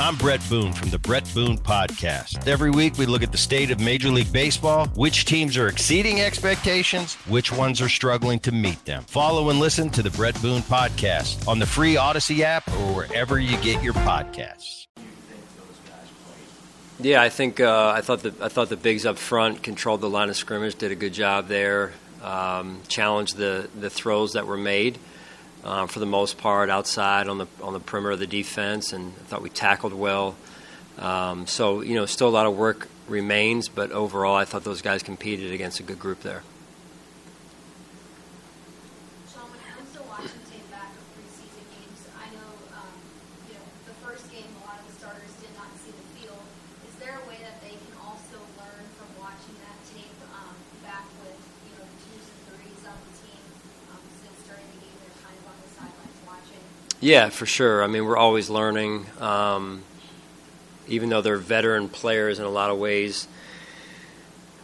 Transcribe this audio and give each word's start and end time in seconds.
I'm 0.00 0.14
Brett 0.14 0.40
Boone 0.48 0.72
from 0.72 0.90
the 0.90 0.98
Brett 1.00 1.28
Boone 1.34 1.58
Podcast. 1.58 2.46
Every 2.46 2.70
week 2.70 2.96
we 2.98 3.04
look 3.04 3.24
at 3.24 3.32
the 3.32 3.38
state 3.38 3.72
of 3.72 3.80
Major 3.80 4.10
League 4.10 4.32
Baseball, 4.32 4.86
which 4.94 5.24
teams 5.24 5.56
are 5.56 5.66
exceeding 5.66 6.20
expectations, 6.20 7.16
which 7.26 7.50
ones 7.50 7.80
are 7.80 7.88
struggling 7.88 8.38
to 8.40 8.52
meet 8.52 8.84
them. 8.84 9.02
Follow 9.08 9.50
and 9.50 9.58
listen 9.58 9.90
to 9.90 10.00
the 10.04 10.10
Brett 10.10 10.40
Boone 10.40 10.62
Podcast 10.62 11.48
on 11.48 11.58
the 11.58 11.66
free 11.66 11.96
Odyssey 11.96 12.44
app 12.44 12.68
or 12.68 12.94
wherever 12.94 13.40
you 13.40 13.56
get 13.56 13.82
your 13.82 13.92
podcasts. 13.94 14.86
Yeah, 17.00 17.20
I 17.20 17.28
think 17.28 17.58
uh, 17.58 17.92
I 17.92 18.00
thought 18.00 18.20
the 18.20 18.32
I 18.40 18.48
thought 18.48 18.68
the 18.68 18.76
bigs 18.76 19.04
up 19.04 19.18
front 19.18 19.64
controlled 19.64 20.00
the 20.00 20.08
line 20.08 20.28
of 20.28 20.36
scrimmage, 20.36 20.76
did 20.76 20.92
a 20.92 20.96
good 20.96 21.12
job 21.12 21.48
there, 21.48 21.92
um, 22.22 22.82
challenged 22.86 23.36
the 23.36 23.68
the 23.76 23.90
throws 23.90 24.34
that 24.34 24.46
were 24.46 24.56
made 24.56 24.96
uh, 25.68 25.86
for 25.86 25.98
the 26.00 26.06
most 26.06 26.38
part 26.38 26.70
outside 26.70 27.28
on 27.28 27.36
the 27.36 27.46
on 27.62 27.74
the 27.74 27.80
perimeter 27.80 28.12
of 28.12 28.18
the 28.18 28.26
defense, 28.26 28.94
and 28.94 29.12
I 29.20 29.24
thought 29.24 29.42
we 29.42 29.50
tackled 29.50 29.92
well. 29.92 30.34
Um, 30.98 31.46
so 31.46 31.82
you 31.82 31.94
know, 31.94 32.06
still 32.06 32.28
a 32.28 32.30
lot 32.30 32.46
of 32.46 32.56
work 32.56 32.88
remains, 33.06 33.68
but 33.68 33.92
overall, 33.92 34.34
I 34.34 34.46
thought 34.46 34.64
those 34.64 34.80
guys 34.80 35.02
competed 35.02 35.52
against 35.52 35.78
a 35.78 35.82
good 35.82 35.98
group 35.98 36.22
there. 36.22 36.42
Yeah, 57.00 57.28
for 57.28 57.46
sure. 57.46 57.84
I 57.84 57.86
mean, 57.86 58.04
we're 58.04 58.16
always 58.16 58.50
learning. 58.50 59.06
Um, 59.20 59.84
even 60.88 61.10
though 61.10 61.20
they're 61.20 61.36
veteran 61.36 61.88
players 61.88 62.40
in 62.40 62.44
a 62.44 62.50
lot 62.50 62.70
of 62.70 62.78
ways, 62.78 63.28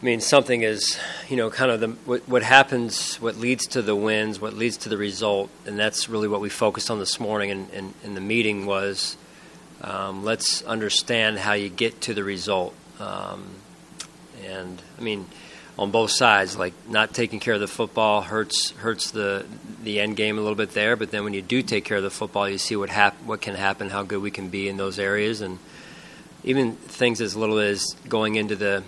I 0.01 0.05
mean, 0.05 0.19
something 0.19 0.61
is, 0.61 0.99
you 1.29 1.37
know, 1.37 1.49
kind 1.49 1.71
of 1.71 1.79
the 1.79 1.87
what, 2.03 2.27
what, 2.27 2.43
happens, 2.43 3.15
what 3.21 3.37
leads 3.37 3.67
to 3.67 3.81
the 3.81 3.95
wins, 3.95 4.41
what 4.41 4.53
leads 4.53 4.75
to 4.77 4.89
the 4.89 4.97
result, 4.97 5.49
and 5.65 5.79
that's 5.79 6.09
really 6.09 6.27
what 6.27 6.41
we 6.41 6.49
focused 6.49 6.91
on 6.91 6.99
this 6.99 7.21
morning 7.21 7.51
in, 7.51 7.69
in, 7.69 7.93
in 8.03 8.15
the 8.15 8.21
meeting 8.21 8.65
was 8.65 9.15
um, 9.79 10.25
let's 10.25 10.61
understand 10.63 11.39
how 11.39 11.53
you 11.53 11.69
get 11.69 12.01
to 12.01 12.13
the 12.13 12.23
result. 12.23 12.73
Um, 12.99 13.47
and 14.45 14.81
I 14.97 15.01
mean, 15.01 15.25
on 15.77 15.91
both 15.91 16.11
sides. 16.11 16.57
Like 16.57 16.73
not 16.87 17.13
taking 17.13 17.39
care 17.39 17.53
of 17.53 17.59
the 17.59 17.67
football 17.67 18.21
hurts 18.21 18.71
hurts 18.71 19.11
the 19.11 19.45
the 19.83 19.99
end 19.99 20.15
game 20.15 20.37
a 20.37 20.41
little 20.41 20.55
bit 20.55 20.71
there, 20.71 20.95
but 20.95 21.11
then 21.11 21.23
when 21.23 21.33
you 21.33 21.41
do 21.41 21.61
take 21.61 21.85
care 21.85 21.97
of 21.97 22.03
the 22.03 22.09
football, 22.09 22.49
you 22.49 22.57
see 22.57 22.75
what 22.75 22.89
hap- 22.89 23.21
what 23.23 23.41
can 23.41 23.55
happen, 23.55 23.89
how 23.89 24.03
good 24.03 24.21
we 24.21 24.31
can 24.31 24.49
be 24.49 24.67
in 24.67 24.77
those 24.77 24.99
areas, 24.99 25.41
and 25.41 25.59
even 26.43 26.73
things 26.75 27.21
as 27.21 27.35
little 27.35 27.59
as 27.59 27.95
going 28.07 28.35
into 28.35 28.55
the 28.55 28.83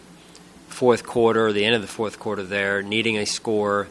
fourth 0.67 1.05
quarter 1.05 1.51
the 1.51 1.65
end 1.65 1.75
of 1.75 1.81
the 1.81 1.87
fourth 1.87 2.19
quarter 2.19 2.43
there, 2.43 2.81
needing 2.81 3.17
a 3.17 3.25
score. 3.25 3.87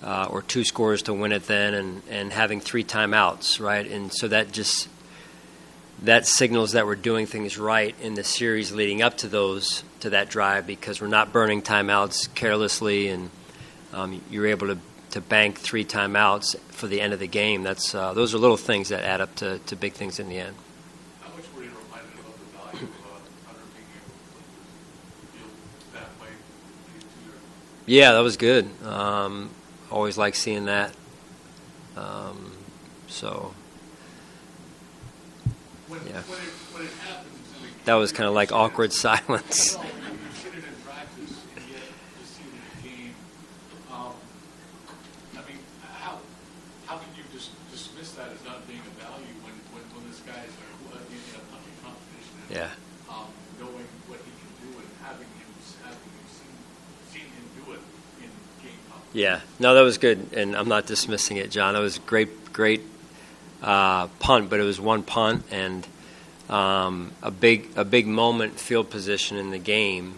Uh, 0.00 0.28
or 0.30 0.42
two 0.42 0.62
scores 0.62 1.02
to 1.02 1.12
win 1.12 1.32
it 1.32 1.48
then, 1.48 1.74
and, 1.74 2.02
and 2.08 2.32
having 2.32 2.60
three 2.60 2.84
timeouts, 2.84 3.58
right? 3.58 3.84
And 3.90 4.12
so 4.12 4.28
that 4.28 4.52
just 4.52 4.88
that 6.02 6.26
signals 6.26 6.72
that 6.72 6.86
we're 6.86 6.94
doing 6.94 7.26
things 7.26 7.58
right 7.58 7.94
in 8.00 8.14
the 8.14 8.22
series 8.24 8.72
leading 8.72 9.02
up 9.02 9.16
to 9.18 9.28
those 9.28 9.82
to 10.00 10.10
that 10.10 10.28
drive 10.30 10.66
because 10.66 11.00
we're 11.00 11.08
not 11.08 11.32
burning 11.32 11.60
timeouts 11.60 12.32
carelessly 12.34 13.08
and 13.08 13.30
um, 13.92 14.22
you're 14.30 14.46
able 14.46 14.68
to, 14.68 14.78
to 15.10 15.20
bank 15.20 15.58
three 15.58 15.84
timeouts 15.84 16.56
for 16.68 16.86
the 16.86 17.00
end 17.00 17.12
of 17.12 17.18
the 17.18 17.26
game. 17.26 17.62
That's 17.62 17.94
uh, 17.94 18.12
those 18.14 18.34
are 18.34 18.38
little 18.38 18.56
things 18.56 18.90
that 18.90 19.04
add 19.04 19.20
up 19.20 19.34
to, 19.36 19.58
to 19.58 19.76
big 19.76 19.94
things 19.94 20.20
in 20.20 20.28
the 20.28 20.38
end. 20.38 20.54
How 21.20 21.30
much 21.34 21.46
were 21.56 21.64
you 21.64 21.70
reminded 21.84 22.18
of 22.20 22.38
the 22.38 22.58
value 22.58 22.78
of 22.80 23.06
uh, 23.06 23.48
Hunter 23.48 23.62
being 23.74 23.88
able 23.96 24.14
to 25.20 25.36
field 25.36 25.50
that 25.94 26.22
way? 26.22 26.28
Yeah, 27.86 28.12
that 28.12 28.20
was 28.20 28.36
good. 28.36 28.68
Um, 28.84 29.50
always 29.90 30.16
like 30.16 30.36
seeing 30.36 30.66
that. 30.66 30.94
Um, 31.96 32.52
so 33.08 33.52
yeah. 36.06 36.22
That 37.84 37.94
was 37.94 38.12
kind 38.12 38.28
of 38.28 38.34
like 38.34 38.52
awkward 38.52 38.92
silence. 39.04 39.76
Yeah. 52.50 52.70
Um, 53.10 53.26
knowing 53.60 53.84
what 54.06 54.20
he 54.20 54.32
can 54.32 54.72
do 54.72 54.78
and 54.78 54.88
having 55.04 55.26
him, 55.26 55.46
having 55.84 55.98
him 56.00 56.26
seen, 56.32 57.20
seen 57.20 57.28
him 57.28 57.44
do 57.64 57.72
it 57.72 57.80
in 58.20 58.30
game 58.62 58.78
Yeah. 59.12 59.40
No, 59.58 59.74
that 59.74 59.82
was 59.82 59.98
good, 59.98 60.32
and 60.32 60.56
I'm 60.56 60.68
not 60.68 60.86
dismissing 60.86 61.36
it, 61.36 61.50
John. 61.50 61.74
That 61.74 61.80
was 61.80 61.98
great, 61.98 62.52
great 62.52 62.82
uh, 63.62 64.06
punt, 64.18 64.50
but 64.50 64.60
it 64.60 64.64
was 64.64 64.80
one 64.80 65.02
punt 65.02 65.44
and 65.50 65.86
um, 66.48 67.12
a 67.22 67.30
big 67.30 67.68
a 67.76 67.84
big 67.84 68.06
moment 68.06 68.58
field 68.58 68.90
position 68.90 69.36
in 69.36 69.50
the 69.50 69.58
game, 69.58 70.14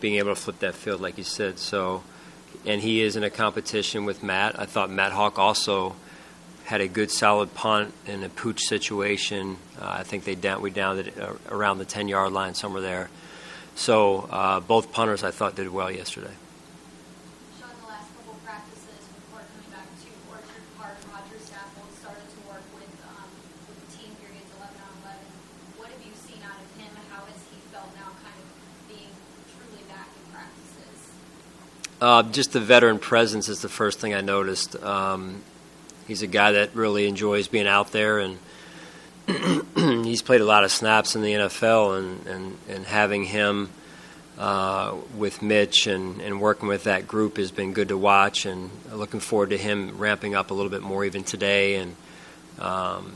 being 0.00 0.14
able 0.14 0.34
to 0.34 0.40
flip 0.40 0.58
that 0.60 0.74
field 0.74 1.00
like 1.00 1.18
you 1.18 1.24
said. 1.24 1.58
So, 1.58 2.02
and 2.64 2.80
he 2.80 3.02
is 3.02 3.16
in 3.16 3.24
a 3.24 3.30
competition 3.30 4.04
with 4.04 4.22
Matt. 4.22 4.58
I 4.58 4.66
thought 4.66 4.90
Matt 4.90 5.12
Haack 5.12 5.38
also 5.38 5.96
had 6.64 6.80
a 6.80 6.88
good 6.88 7.10
solid 7.10 7.54
punt 7.54 7.92
in 8.06 8.24
a 8.24 8.28
pooch 8.28 8.60
situation. 8.62 9.56
Uh, 9.80 9.96
I 9.98 10.02
think 10.02 10.24
they 10.24 10.34
down 10.34 10.62
we 10.62 10.70
downed 10.70 11.00
it 11.00 11.18
uh, 11.18 11.34
around 11.50 11.78
the 11.78 11.84
ten 11.84 12.08
yard 12.08 12.32
line 12.32 12.54
somewhere 12.54 12.82
there. 12.82 13.10
So 13.74 14.26
uh, 14.30 14.60
both 14.60 14.92
punters 14.92 15.22
I 15.22 15.30
thought 15.30 15.54
did 15.54 15.68
well 15.68 15.90
yesterday. 15.90 16.32
Uh, 32.00 32.22
just 32.24 32.52
the 32.52 32.60
veteran 32.60 32.98
presence 32.98 33.48
is 33.48 33.62
the 33.62 33.68
first 33.68 34.00
thing 34.00 34.14
I 34.14 34.20
noticed. 34.20 34.76
Um, 34.82 35.42
he's 36.06 36.22
a 36.22 36.26
guy 36.26 36.52
that 36.52 36.74
really 36.74 37.06
enjoys 37.06 37.48
being 37.48 37.66
out 37.66 37.92
there, 37.92 38.18
and 38.18 38.38
he's 40.04 40.22
played 40.22 40.40
a 40.40 40.44
lot 40.44 40.64
of 40.64 40.70
snaps 40.70 41.16
in 41.16 41.22
the 41.22 41.32
NFL, 41.32 41.98
and, 41.98 42.26
and, 42.26 42.58
and 42.68 42.84
having 42.84 43.24
him 43.24 43.70
uh, 44.38 44.94
with 45.16 45.40
Mitch 45.40 45.86
and, 45.86 46.20
and 46.20 46.40
working 46.40 46.68
with 46.68 46.84
that 46.84 47.08
group 47.08 47.38
has 47.38 47.50
been 47.50 47.72
good 47.72 47.88
to 47.88 47.96
watch, 47.96 48.44
and 48.44 48.70
looking 48.92 49.20
forward 49.20 49.50
to 49.50 49.56
him 49.56 49.96
ramping 49.98 50.34
up 50.34 50.50
a 50.50 50.54
little 50.54 50.70
bit 50.70 50.82
more 50.82 51.04
even 51.04 51.24
today. 51.24 51.76
And 51.76 51.96
um, 52.58 53.12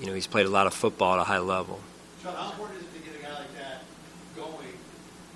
you 0.00 0.06
know, 0.06 0.14
he's 0.14 0.26
played 0.26 0.46
a 0.46 0.50
lot 0.50 0.66
of 0.66 0.74
football 0.74 1.14
at 1.14 1.20
a 1.20 1.24
high 1.24 1.38
level. 1.38 1.80
Sean, 2.22 2.34
how 2.34 2.50
important 2.50 2.80
is 2.80 2.84
it 2.84 2.92
to 2.92 3.10
get 3.10 3.20
a 3.20 3.22
guy 3.22 3.32
like 3.32 3.52
that 3.56 3.80
going? 4.36 4.76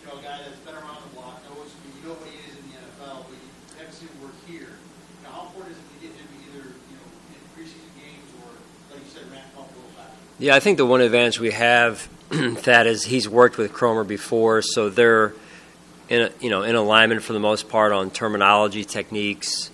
You 0.01 0.07
know, 0.09 0.19
a 0.19 0.23
guy 0.23 0.41
that's 0.45 0.61
been 0.61 0.75
around 0.75 1.01
the 1.09 1.13
block, 1.17 1.41
knows 1.49 1.73
you 1.97 2.09
know 2.09 2.17
what 2.17 2.29
he 2.29 2.37
is 2.45 2.57
NFL, 2.73 3.25
but 3.29 3.37
you 3.37 3.49
haven't 3.77 3.97
seen 3.97 4.09
him 4.09 4.21
work 4.21 4.37
here. 4.49 4.77
Now, 5.25 5.33
how 5.33 5.43
important 5.49 5.77
is 5.77 5.81
it 5.81 5.89
to 5.89 5.99
get 6.05 6.13
him 6.13 6.29
either, 6.45 6.65
you 6.65 6.97
know, 6.97 7.09
in 7.33 7.41
preseason 7.57 7.93
games 7.97 8.29
or, 8.45 8.53
like 8.93 9.05
you 9.05 9.11
said, 9.13 9.25
ramp 9.33 9.49
up 9.57 9.69
a 9.69 9.73
little 9.73 9.93
faster? 9.97 10.29
Yeah, 10.41 10.55
I 10.57 10.61
think 10.61 10.79
the 10.79 10.87
one 10.87 11.03
advantage 11.03 11.39
we 11.39 11.51
have, 11.51 12.09
that 12.31 12.87
is, 12.87 13.05
he's 13.05 13.29
worked 13.29 13.59
with 13.59 13.75
Kromer 13.75 14.09
before, 14.09 14.63
so 14.63 14.89
they're 14.89 15.35
in 16.09 16.23
a, 16.23 16.31
you 16.41 16.49
know 16.49 16.63
in 16.63 16.77
alignment 16.77 17.23
for 17.23 17.35
the 17.35 17.39
most 17.39 17.69
part 17.69 17.93
on 17.93 18.11
terminology, 18.11 18.83
techniques. 18.85 19.71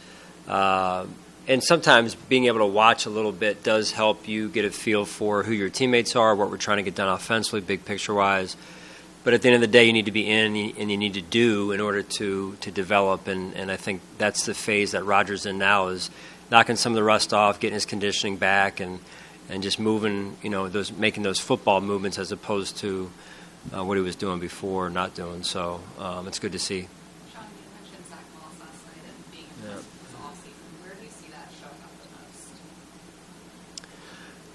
Uh, 0.48 1.06
and 1.46 1.62
sometimes 1.62 2.16
being 2.16 2.46
able 2.46 2.58
to 2.58 2.66
watch 2.66 3.06
a 3.06 3.10
little 3.10 3.30
bit 3.30 3.62
does 3.62 3.92
help 3.92 4.26
you 4.26 4.48
get 4.48 4.64
a 4.64 4.72
feel 4.72 5.04
for 5.04 5.44
who 5.44 5.52
your 5.52 5.70
teammates 5.70 6.16
are, 6.16 6.34
what 6.34 6.50
we're 6.50 6.56
trying 6.56 6.78
to 6.78 6.82
get 6.82 6.96
done 6.96 7.08
offensively, 7.08 7.60
big 7.60 7.84
picture 7.84 8.12
wise. 8.12 8.56
But 9.22 9.34
at 9.34 9.42
the 9.42 9.50
end 9.50 9.54
of 9.54 9.60
the 9.60 9.68
day, 9.68 9.84
you 9.84 9.92
need 9.92 10.06
to 10.06 10.10
be 10.10 10.28
in 10.28 10.56
and 10.56 10.90
you 10.90 10.96
need 10.96 11.14
to 11.14 11.22
do 11.22 11.70
in 11.70 11.80
order 11.80 12.02
to 12.02 12.56
to 12.62 12.70
develop. 12.72 13.28
And, 13.28 13.54
and 13.54 13.70
I 13.70 13.76
think 13.76 14.00
that's 14.18 14.46
the 14.46 14.54
phase 14.54 14.90
that 14.90 15.04
Rogers 15.04 15.46
in 15.46 15.58
now 15.58 15.86
is 15.88 16.10
knocking 16.50 16.74
some 16.74 16.90
of 16.90 16.96
the 16.96 17.04
rust 17.04 17.32
off, 17.32 17.60
getting 17.60 17.74
his 17.74 17.86
conditioning 17.86 18.36
back, 18.36 18.80
and 18.80 18.98
and 19.48 19.62
just 19.62 19.78
moving, 19.78 20.36
you 20.42 20.50
know, 20.50 20.68
those 20.68 20.92
making 20.92 21.22
those 21.22 21.38
football 21.38 21.80
movements 21.80 22.18
as 22.18 22.32
opposed 22.32 22.78
to 22.78 23.10
uh, 23.76 23.84
what 23.84 23.96
he 23.96 24.02
was 24.02 24.16
doing 24.16 24.40
before, 24.40 24.90
not 24.90 25.14
doing. 25.14 25.42
So 25.42 25.80
um, 25.98 26.28
it's 26.28 26.38
good 26.38 26.52
to 26.52 26.58
see. 26.58 26.88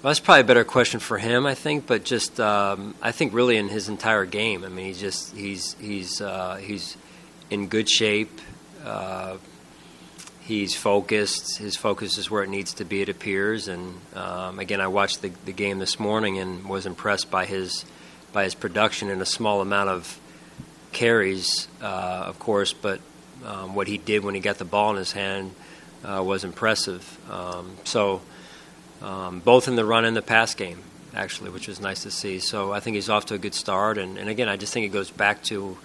Well, 0.02 0.10
that's 0.10 0.18
probably 0.18 0.40
a 0.40 0.44
better 0.44 0.64
question 0.64 0.98
for 0.98 1.16
him, 1.16 1.46
I 1.46 1.54
think. 1.54 1.86
But 1.86 2.02
just, 2.02 2.40
um, 2.40 2.96
I 3.00 3.12
think 3.12 3.32
really 3.32 3.56
in 3.56 3.68
his 3.68 3.88
entire 3.88 4.24
game. 4.24 4.64
I 4.64 4.68
mean, 4.68 4.86
he's 4.86 5.00
just 5.00 5.32
he's 5.32 5.74
he's 5.74 6.20
uh, 6.20 6.56
he's 6.56 6.96
in 7.50 7.68
good 7.68 7.88
shape. 7.88 8.40
Uh, 8.84 9.36
he's 10.44 10.74
focused. 10.76 11.58
His 11.58 11.76
focus 11.76 12.18
is 12.18 12.30
where 12.30 12.42
it 12.42 12.50
needs 12.50 12.74
to 12.74 12.84
be, 12.84 13.02
it 13.02 13.08
appears. 13.08 13.68
And 13.68 14.00
um, 14.14 14.58
again, 14.58 14.80
I 14.80 14.88
watched 14.88 15.22
the, 15.22 15.30
the 15.44 15.52
game 15.52 15.78
this 15.78 15.98
morning 15.98 16.38
and 16.38 16.68
was 16.68 16.86
impressed 16.86 17.30
by 17.30 17.46
his 17.46 17.84
by 18.32 18.44
his 18.44 18.54
production 18.54 19.10
in 19.10 19.20
a 19.20 19.26
small 19.26 19.60
amount 19.60 19.90
of 19.90 20.18
carries, 20.92 21.68
uh, 21.82 22.24
of 22.26 22.38
course. 22.38 22.72
But 22.72 23.00
um, 23.44 23.74
what 23.74 23.88
he 23.88 23.98
did 23.98 24.24
when 24.24 24.34
he 24.34 24.40
got 24.40 24.58
the 24.58 24.64
ball 24.64 24.90
in 24.90 24.96
his 24.96 25.12
hand 25.12 25.54
uh, 26.04 26.22
was 26.24 26.44
impressive. 26.44 27.18
Um, 27.30 27.76
so 27.84 28.22
um, 29.02 29.40
both 29.40 29.68
in 29.68 29.76
the 29.76 29.84
run 29.84 30.04
and 30.04 30.16
the 30.16 30.22
pass 30.22 30.54
game, 30.54 30.78
actually, 31.14 31.50
which 31.50 31.68
was 31.68 31.80
nice 31.80 32.04
to 32.04 32.10
see. 32.10 32.38
So 32.38 32.72
I 32.72 32.80
think 32.80 32.94
he's 32.94 33.10
off 33.10 33.26
to 33.26 33.34
a 33.34 33.38
good 33.38 33.54
start. 33.54 33.98
And, 33.98 34.16
and 34.16 34.28
again, 34.28 34.48
I 34.48 34.56
just 34.56 34.72
think 34.72 34.86
it 34.86 34.92
goes 34.92 35.10
back 35.10 35.42
to 35.44 35.76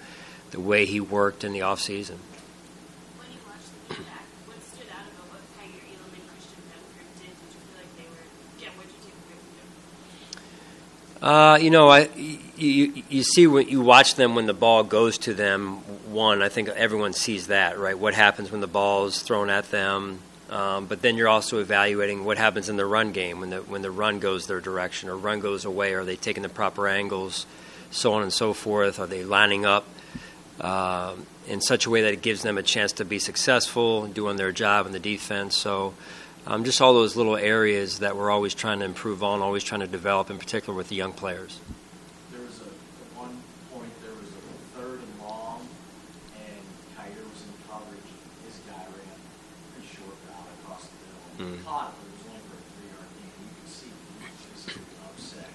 the 0.51 0.59
way 0.59 0.85
he 0.85 0.99
worked 0.99 1.43
in 1.43 1.51
the 1.51 1.63
off 1.63 1.81
season. 1.81 2.17
When 3.17 3.27
you 3.31 3.39
watched 3.45 3.67
the 3.89 3.95
game 3.95 4.03
back, 4.05 4.23
what 4.45 4.63
stood 4.63 4.87
out 4.93 5.03
about 5.03 5.27
what 5.33 5.41
Kaiir 5.59 5.83
Elam 5.91 6.11
and 6.15 6.23
Christian 6.31 6.61
Benford 6.71 7.09
did? 7.19 7.35
Did 7.35 7.51
you 7.51 7.59
feel 7.59 7.75
like 7.83 7.91
they 7.97 8.07
were? 8.07 8.23
Jen, 8.61 8.71
what 8.77 8.87
did 8.87 8.95
you 8.95 9.11
take 9.11 9.17
away 9.27 9.37
from 9.43 9.57
them? 9.59 11.16
Uh, 11.27 11.57
you 11.57 11.69
know, 11.69 11.89
I, 11.89 12.07
you, 12.15 13.03
you 13.09 13.21
see 13.21 13.47
when 13.47 13.67
you 13.67 13.81
watch 13.81 14.15
them 14.15 14.33
when 14.33 14.45
the 14.45 14.53
ball 14.53 14.85
goes 14.85 15.17
to 15.17 15.33
them. 15.33 15.79
One, 16.09 16.41
I 16.41 16.47
think 16.47 16.69
everyone 16.69 17.11
sees 17.11 17.47
that, 17.47 17.77
right? 17.77 17.99
What 17.99 18.13
happens 18.13 18.49
when 18.49 18.61
the 18.61 18.67
ball 18.67 19.07
is 19.07 19.21
thrown 19.21 19.49
at 19.49 19.69
them? 19.69 20.19
Um, 20.49 20.85
but 20.85 21.01
then 21.01 21.17
you're 21.17 21.27
also 21.27 21.59
evaluating 21.59 22.23
what 22.23 22.37
happens 22.37 22.69
in 22.69 22.77
the 22.77 22.85
run 22.85 23.11
game 23.11 23.41
when 23.41 23.49
the 23.49 23.57
when 23.57 23.81
the 23.81 23.91
run 23.91 24.19
goes 24.19 24.47
their 24.47 24.61
direction 24.61 25.09
or 25.09 25.17
run 25.17 25.41
goes 25.41 25.65
away. 25.65 25.95
Are 25.95 26.05
they 26.05 26.15
taking 26.15 26.43
the 26.43 26.49
proper 26.49 26.87
angles, 26.87 27.45
so 27.91 28.13
on 28.13 28.23
and 28.23 28.31
so 28.31 28.53
forth? 28.53 28.97
Are 28.97 29.05
they 29.05 29.25
lining 29.25 29.65
up 29.65 29.85
uh, 30.61 31.13
in 31.45 31.59
such 31.59 31.87
a 31.87 31.89
way 31.89 32.03
that 32.03 32.13
it 32.13 32.21
gives 32.21 32.41
them 32.41 32.57
a 32.57 32.63
chance 32.63 32.93
to 32.93 33.03
be 33.03 33.19
successful, 33.19 34.07
doing 34.07 34.37
their 34.37 34.53
job 34.53 34.85
in 34.85 34.93
the 34.93 34.99
defense? 34.99 35.57
So. 35.57 35.93
Um, 36.47 36.63
just 36.63 36.79
all 36.79 36.93
those 36.93 37.17
little 37.17 37.35
areas 37.35 37.99
that 37.99 38.15
we're 38.15 38.31
always 38.31 38.53
trying 38.53 38.79
to 38.79 38.85
improve 38.85 39.21
on, 39.21 39.41
always 39.41 39.65
trying 39.65 39.81
to 39.81 39.87
develop, 39.87 40.31
in 40.31 40.37
particular 40.37 40.73
with 40.73 40.87
the 40.87 40.95
young 40.95 41.11
players. 41.11 41.59
There 42.31 42.39
was 42.39 42.63
a, 42.63 42.71
one 43.19 43.35
point, 43.67 43.91
there 43.99 44.15
was 44.15 44.31
a 44.31 44.43
third 44.79 45.03
and 45.03 45.15
long, 45.19 45.67
and 46.39 46.63
Kaiir 46.95 47.19
was 47.27 47.43
in 47.43 47.51
coverage. 47.67 48.07
His 48.47 48.63
guy 48.63 48.79
ran 48.79 49.11
a 49.11 49.27
pretty 49.75 49.91
short 49.91 50.15
route 50.23 50.47
across 50.63 50.87
the 50.87 50.95
middle. 51.03 51.51
Mm. 51.51 51.67
Caught 51.67 51.91
it, 51.91 51.99
but 51.99 52.07
it 52.07 52.15
was 52.15 52.23
only 52.31 52.43
for 52.47 52.55
a 52.55 52.63
three-yard 52.79 53.11
gain. 53.11 53.35
You 53.43 53.51
could 53.59 53.67
see 53.67 53.91
he 53.91 54.23
was 54.31 54.39
just 54.47 54.71
upset. 55.03 55.51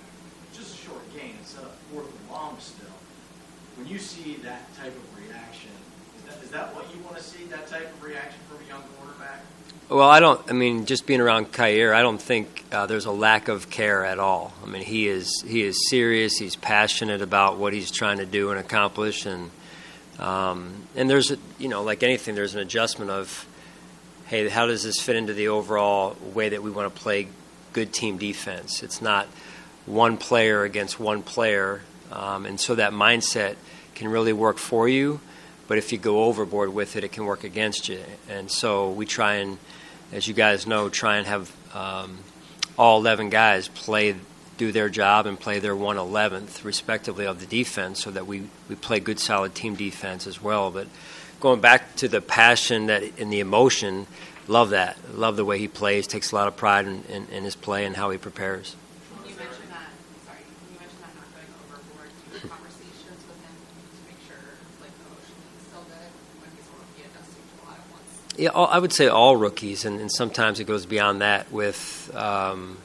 Just 0.53 0.77
a 0.77 0.81
short 0.93 1.05
gain 1.17 1.41
instead 1.41 1.65
of 1.65 1.73
fourth 1.89 2.13
and 2.13 2.29
long 2.29 2.61
still. 2.61 3.01
When 3.81 3.89
you 3.89 3.97
see 3.97 4.37
that 4.45 4.69
type 4.77 4.93
of 4.93 5.07
reaction, 5.17 5.73
is 6.43 6.51
that 6.51 6.75
what 6.75 6.93
you 6.95 7.03
want 7.03 7.17
to 7.17 7.23
see, 7.23 7.45
that 7.47 7.67
type 7.67 7.93
of 7.93 8.03
reaction 8.03 8.39
from 8.49 8.65
a 8.65 8.69
young 8.69 8.83
quarterback? 8.97 9.41
Well, 9.89 10.09
I 10.09 10.21
don't. 10.21 10.41
I 10.49 10.53
mean, 10.53 10.87
just 10.87 11.07
being 11.07 11.21
around 11.21 11.53
Kaiir, 11.53 11.95
I 11.95 12.03
don't 12.03 12.21
think 12.21 12.65
uh, 12.73 12.87
there's 12.87 13.07
a 13.07 13.13
lack 13.13 13.49
of 13.49 13.71
care 13.71 14.05
at 14.05 14.19
all. 14.19 14.53
I 14.63 14.67
mean, 14.67 14.83
he 14.83 15.09
is 15.09 15.43
he 15.47 15.63
is 15.63 15.89
serious. 15.91 16.39
He's 16.39 16.57
passionate 16.57 17.23
about 17.23 17.59
what 17.59 17.73
he's 17.73 17.91
trying 17.91 18.19
to 18.19 18.27
do 18.27 18.51
and 18.51 18.59
accomplish, 18.59 19.27
and 19.27 19.51
um, 20.19 20.73
and 20.95 21.11
there's 21.11 21.31
a, 21.31 21.39
you 21.59 21.69
know, 21.69 21.83
like 21.83 22.03
anything, 22.03 22.35
there's 22.35 22.55
an 22.55 22.61
adjustment 22.61 23.11
of, 23.11 23.47
hey, 24.27 24.49
how 24.49 24.67
does 24.67 24.83
this 24.83 25.01
fit 25.01 25.17
into 25.17 25.35
the 25.35 25.49
overall 25.49 26.17
way 26.33 26.51
that 26.51 26.63
we 26.63 26.71
want 26.71 26.95
to 26.95 27.01
play 27.01 27.29
good 27.73 27.93
team 27.93 28.19
defense? 28.19 28.83
It's 28.83 29.03
not 29.03 29.27
one 29.85 30.17
player 30.17 30.63
against 30.63 31.01
one 31.01 31.23
player, 31.23 31.83
um, 32.13 32.47
and 32.47 32.61
so 32.61 32.77
that 32.77 32.93
mindset 32.93 33.57
can 33.95 34.09
really 34.09 34.33
work 34.33 34.59
for 34.59 34.89
you. 34.89 35.21
But 35.69 35.79
if 35.79 35.93
you 35.93 35.99
go 35.99 36.25
overboard 36.25 36.75
with 36.75 36.97
it, 36.97 37.05
it 37.05 37.13
can 37.13 37.25
work 37.25 37.45
against 37.45 37.89
you. 37.89 38.01
And 38.29 38.51
so 38.51 38.91
we 38.91 39.07
try 39.07 39.35
and, 39.35 39.59
as 40.13 40.27
you 40.27 40.35
guys 40.35 40.67
know, 40.67 40.89
try 40.89 41.17
and 41.17 41.27
have 41.27 41.51
um, 41.75 42.19
all 42.77 42.99
11 43.01 43.31
guys 43.31 43.69
play, 43.69 44.15
do 44.59 44.73
their 44.73 44.89
job 44.89 45.27
and 45.27 45.39
play 45.39 45.59
their 45.59 45.75
111th, 45.75 46.65
respectively, 46.65 47.27
of 47.27 47.41
the 47.41 47.47
defense, 47.47 48.03
so 48.03 48.11
that 48.11 48.27
we, 48.27 48.45
we 48.69 48.75
play 48.75 49.01
good, 49.01 49.19
solid 49.19 49.55
team 49.55 49.75
defense 49.75 50.27
as 50.27 50.43
well. 50.43 50.71
But 50.71 50.89
going 51.41 51.61
back 51.61 51.97
to 51.97 52.09
the 52.09 52.21
passion 52.21 52.87
that 52.87 53.03
and 53.19 53.33
the 53.33 53.41
emotion, 53.41 54.07
love 54.49 54.71
that. 54.71 54.97
Love 55.15 55.37
the 55.37 55.45
way 55.45 55.59
he 55.59 55.69
plays. 55.69 56.07
Takes 56.07 56.33
a 56.33 56.35
lot 56.35 56.49
of 56.49 56.57
pride 56.57 56.87
in, 56.87 57.03
in, 57.09 57.27
in 57.29 57.45
his 57.45 57.57
play 57.57 57.85
and 57.85 57.97
how 57.97 58.11
he 58.11 58.19
prepares. 58.19 58.77
You 59.27 59.35
mentioned 59.35 59.71
that, 59.71 59.91
sorry, 60.27 60.39
you 60.71 60.79
mentioned 60.79 61.03
that 61.03 61.15
not 61.19 61.27
going 61.35 61.51
overboard. 61.67 62.11
Do 62.15 62.35
you 62.35 62.41
have 62.47 62.51
conversations 62.51 63.23
with 63.27 63.39
him 63.43 63.55
to 63.59 64.01
make 64.07 64.23
sure, 64.23 64.39
like, 64.79 64.95
emotionally 65.03 65.51
he's 65.51 65.67
still 65.67 65.83
good 65.91 66.11
when 66.39 66.51
he's 66.55 66.67
a 66.71 66.75
rookie 66.79 67.03
adjusting 67.11 67.43
to 67.43 67.55
a 67.59 67.65
lot 67.67 67.79
at 67.83 67.91
once? 67.91 68.22
Yeah, 68.37 68.49
all, 68.49 68.67
I 68.67 68.79
would 68.79 68.93
say 68.93 69.09
all 69.09 69.37
rookies, 69.37 69.85
and, 69.85 70.01
and 70.01 70.11
sometimes 70.11 70.59
it 70.59 70.65
goes 70.65 70.87
beyond 70.87 71.21
that 71.21 71.53
with 71.53 72.11
um, 72.15 72.79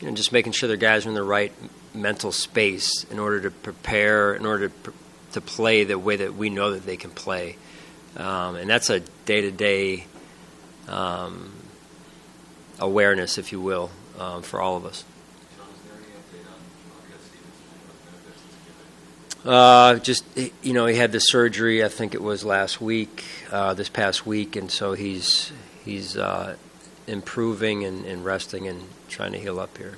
you 0.00 0.08
know 0.08 0.14
just 0.14 0.32
making 0.32 0.52
sure 0.52 0.66
their 0.66 0.76
guys 0.76 1.06
are 1.06 1.10
in 1.10 1.14
the 1.14 1.22
right 1.22 1.52
mental 1.94 2.32
space 2.32 3.04
in 3.10 3.18
order 3.18 3.40
to 3.42 3.50
prepare, 3.50 4.34
in 4.34 4.44
order 4.44 4.68
to 4.68 4.74
pr- 4.74 4.90
to 5.32 5.40
play 5.40 5.84
the 5.84 5.98
way 5.98 6.16
that 6.16 6.34
we 6.34 6.50
know 6.50 6.72
that 6.72 6.84
they 6.84 6.96
can 6.96 7.10
play, 7.10 7.56
um, 8.16 8.56
and 8.56 8.68
that's 8.68 8.90
a 8.90 9.00
day 9.26 9.42
to 9.42 9.50
day 9.50 10.06
awareness, 12.80 13.38
if 13.38 13.52
you 13.52 13.60
will, 13.60 13.90
um, 14.18 14.42
for 14.42 14.60
all 14.60 14.76
of 14.76 14.84
us. 14.84 15.04
John, 15.56 15.66
is 15.74 15.80
there 15.82 15.94
any 15.96 16.06
update 16.06 16.46
on 16.46 16.58
Marquez 16.90 17.26
Stevenson 17.26 17.66
and 17.72 17.82
what 17.88 17.98
benefits 18.04 18.42
he's 18.42 18.58
given? 18.66 18.86
Uh, 19.44 19.98
just 20.00 20.24
you 20.62 20.72
know, 20.72 20.86
he 20.86 20.96
had 20.96 21.12
the 21.12 21.20
surgery. 21.20 21.84
I 21.84 21.88
think 21.88 22.14
it 22.14 22.22
was 22.22 22.44
last 22.44 22.80
week, 22.80 23.24
uh, 23.50 23.74
this 23.74 23.88
past 23.88 24.26
week, 24.26 24.56
and 24.56 24.70
so 24.70 24.94
he's 24.94 25.52
he's 25.84 26.16
uh, 26.16 26.56
improving 27.06 27.84
and, 27.84 28.04
and 28.04 28.24
resting 28.24 28.66
and 28.66 28.82
trying 29.08 29.32
to 29.32 29.38
heal 29.38 29.60
up 29.60 29.78
here. 29.78 29.96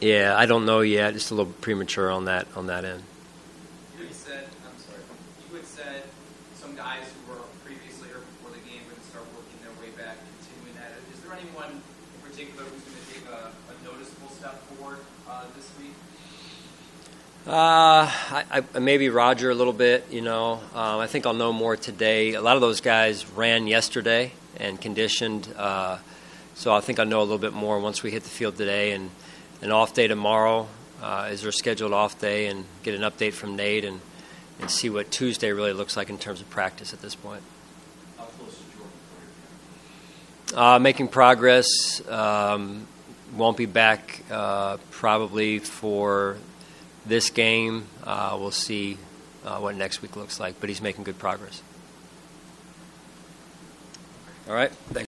Yeah, 0.00 0.34
I 0.34 0.46
don't 0.46 0.64
know 0.64 0.80
yet. 0.80 1.12
Just 1.12 1.30
a 1.30 1.34
little 1.34 1.52
premature 1.60 2.10
on 2.10 2.24
that 2.24 2.46
on 2.56 2.68
that 2.68 2.86
end. 2.86 3.02
You 3.98 4.06
said, 4.12 4.48
I'm 4.64 4.78
sorry, 4.80 5.02
you 5.50 5.56
had 5.56 5.66
said 5.66 6.02
some 6.54 6.74
guys 6.74 7.04
who 7.12 7.34
were 7.34 7.42
previously 7.66 8.08
or 8.08 8.24
before 8.24 8.56
the 8.56 8.64
game 8.64 8.80
would 8.88 9.04
start 9.04 9.26
working 9.36 9.60
their 9.60 9.74
way 9.76 9.92
back, 9.98 10.16
continuing 10.40 10.72
that. 10.80 10.96
Is 11.12 11.20
there 11.20 11.36
anyone 11.36 11.82
particular 12.22 12.64
who's 12.64 12.82
going 12.82 12.96
to 12.96 13.12
take 13.12 13.26
a, 13.28 13.50
a 13.50 13.84
noticeable 13.84 14.28
step 14.30 14.62
forward 14.68 14.98
uh, 15.28 15.44
this 15.56 15.70
week? 15.78 15.94
Uh, 17.46 18.10
I, 18.10 18.64
I, 18.74 18.78
maybe 18.78 19.08
Rodger 19.08 19.50
a 19.50 19.54
little 19.54 19.72
bit. 19.72 20.06
You 20.10 20.22
know, 20.22 20.60
um, 20.74 21.00
I 21.00 21.06
think 21.06 21.26
I'll 21.26 21.34
know 21.34 21.52
more 21.52 21.76
today. 21.76 22.34
A 22.34 22.40
lot 22.40 22.56
of 22.56 22.60
those 22.60 22.80
guys 22.80 23.28
ran 23.30 23.66
yesterday 23.66 24.32
and 24.56 24.80
conditioned, 24.80 25.48
uh, 25.56 25.98
so 26.54 26.74
I 26.74 26.80
think 26.80 26.98
I'll 26.98 27.06
know 27.06 27.20
a 27.20 27.22
little 27.22 27.38
bit 27.38 27.54
more 27.54 27.78
once 27.80 28.02
we 28.02 28.10
hit 28.10 28.24
the 28.24 28.30
field 28.30 28.56
today. 28.56 28.92
And 28.92 29.10
an 29.62 29.70
off 29.70 29.94
day 29.94 30.06
tomorrow 30.06 30.68
uh, 31.02 31.28
is 31.30 31.42
their 31.42 31.52
scheduled 31.52 31.92
off 31.92 32.20
day, 32.20 32.46
and 32.46 32.64
get 32.82 32.94
an 32.94 33.02
update 33.02 33.32
from 33.32 33.56
Nate 33.56 33.84
and 33.84 34.00
and 34.60 34.70
see 34.70 34.90
what 34.90 35.10
Tuesday 35.10 35.52
really 35.52 35.72
looks 35.72 35.96
like 35.96 36.10
in 36.10 36.18
terms 36.18 36.40
of 36.40 36.50
practice 36.50 36.92
at 36.92 37.00
this 37.00 37.14
point. 37.14 37.42
How 38.18 38.24
close 38.24 38.52
is 38.52 38.58
Jordan 38.74 38.90
Poyer? 39.08 40.39
Uh, 40.54 40.78
making 40.78 41.08
progress. 41.08 42.06
Um, 42.08 42.86
won't 43.36 43.56
be 43.56 43.66
back 43.66 44.22
uh, 44.30 44.78
probably 44.90 45.60
for 45.60 46.36
this 47.06 47.30
game. 47.30 47.86
Uh, 48.02 48.36
we'll 48.40 48.50
see 48.50 48.98
uh, 49.44 49.58
what 49.58 49.76
next 49.76 50.02
week 50.02 50.16
looks 50.16 50.40
like, 50.40 50.58
but 50.60 50.68
he's 50.68 50.82
making 50.82 51.04
good 51.04 51.18
progress. 51.18 51.62
All 54.48 54.54
right. 54.54 54.72
Thanks. 54.92 55.06